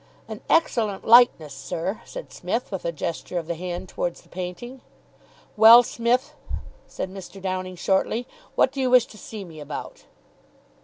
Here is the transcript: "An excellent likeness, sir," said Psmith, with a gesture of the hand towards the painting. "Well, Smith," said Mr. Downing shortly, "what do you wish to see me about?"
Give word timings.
"An 0.27 0.41
excellent 0.49 1.05
likeness, 1.05 1.53
sir," 1.53 2.01
said 2.05 2.33
Psmith, 2.33 2.71
with 2.71 2.85
a 2.85 2.91
gesture 2.91 3.37
of 3.37 3.45
the 3.45 3.53
hand 3.53 3.87
towards 3.87 4.21
the 4.21 4.29
painting. 4.29 4.81
"Well, 5.55 5.83
Smith," 5.83 6.33
said 6.87 7.11
Mr. 7.11 7.39
Downing 7.39 7.75
shortly, 7.75 8.25
"what 8.55 8.71
do 8.71 8.81
you 8.81 8.89
wish 8.89 9.05
to 9.05 9.17
see 9.19 9.45
me 9.45 9.59
about?" 9.59 10.05